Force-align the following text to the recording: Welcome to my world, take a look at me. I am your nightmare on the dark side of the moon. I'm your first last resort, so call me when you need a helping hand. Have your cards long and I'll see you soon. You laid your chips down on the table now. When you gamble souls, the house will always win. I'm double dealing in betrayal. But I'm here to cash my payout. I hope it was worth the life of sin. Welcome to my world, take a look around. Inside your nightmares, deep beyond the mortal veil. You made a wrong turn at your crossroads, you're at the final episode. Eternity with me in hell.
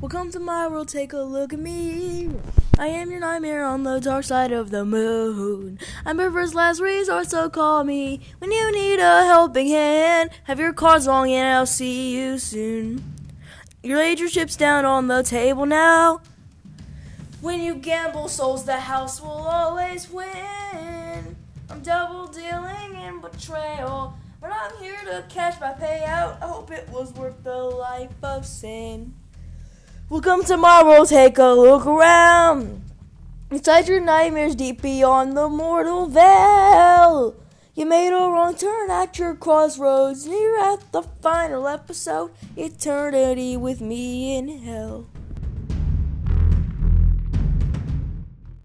Welcome 0.00 0.30
to 0.32 0.40
my 0.40 0.66
world, 0.66 0.88
take 0.88 1.12
a 1.12 1.18
look 1.18 1.52
at 1.52 1.58
me. 1.58 2.30
I 2.78 2.86
am 2.86 3.10
your 3.10 3.20
nightmare 3.20 3.66
on 3.66 3.82
the 3.82 4.00
dark 4.00 4.24
side 4.24 4.50
of 4.50 4.70
the 4.70 4.82
moon. 4.82 5.78
I'm 6.06 6.18
your 6.18 6.32
first 6.32 6.54
last 6.54 6.80
resort, 6.80 7.28
so 7.28 7.50
call 7.50 7.84
me 7.84 8.22
when 8.38 8.50
you 8.50 8.72
need 8.72 8.98
a 8.98 9.26
helping 9.26 9.66
hand. 9.66 10.30
Have 10.44 10.58
your 10.58 10.72
cards 10.72 11.06
long 11.06 11.30
and 11.30 11.54
I'll 11.54 11.66
see 11.66 12.16
you 12.16 12.38
soon. 12.38 13.04
You 13.82 13.98
laid 13.98 14.20
your 14.20 14.30
chips 14.30 14.56
down 14.56 14.86
on 14.86 15.08
the 15.08 15.22
table 15.22 15.66
now. 15.66 16.22
When 17.42 17.60
you 17.60 17.74
gamble 17.74 18.28
souls, 18.28 18.64
the 18.64 18.80
house 18.80 19.20
will 19.20 19.28
always 19.28 20.08
win. 20.10 21.36
I'm 21.68 21.82
double 21.82 22.26
dealing 22.26 22.94
in 22.94 23.20
betrayal. 23.20 24.14
But 24.40 24.52
I'm 24.52 24.74
here 24.78 24.96
to 25.04 25.26
cash 25.28 25.60
my 25.60 25.74
payout. 25.74 26.42
I 26.42 26.46
hope 26.46 26.70
it 26.70 26.88
was 26.88 27.12
worth 27.12 27.44
the 27.44 27.54
life 27.54 28.14
of 28.22 28.46
sin. 28.46 29.12
Welcome 30.10 30.42
to 30.46 30.56
my 30.56 30.82
world, 30.82 31.08
take 31.08 31.38
a 31.38 31.52
look 31.52 31.86
around. 31.86 32.82
Inside 33.48 33.86
your 33.86 34.00
nightmares, 34.00 34.56
deep 34.56 34.82
beyond 34.82 35.36
the 35.36 35.48
mortal 35.48 36.06
veil. 36.08 37.36
You 37.76 37.86
made 37.86 38.08
a 38.08 38.18
wrong 38.18 38.56
turn 38.56 38.90
at 38.90 39.20
your 39.20 39.36
crossroads, 39.36 40.26
you're 40.26 40.58
at 40.58 40.90
the 40.90 41.02
final 41.22 41.68
episode. 41.68 42.32
Eternity 42.56 43.56
with 43.56 43.80
me 43.80 44.36
in 44.36 44.48
hell. 44.64 45.06